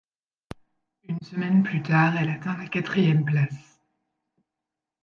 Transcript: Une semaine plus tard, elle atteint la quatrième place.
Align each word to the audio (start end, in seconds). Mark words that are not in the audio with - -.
Une 1.03 1.21
semaine 1.21 1.61
plus 1.61 1.83
tard, 1.83 2.17
elle 2.17 2.31
atteint 2.31 2.57
la 2.57 2.65
quatrième 2.67 3.23
place. 3.23 3.77